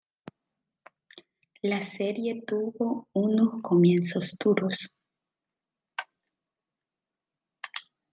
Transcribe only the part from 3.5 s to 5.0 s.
comienzos duros.